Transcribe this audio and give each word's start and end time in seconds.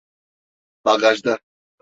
Bagajda. 0.85 1.33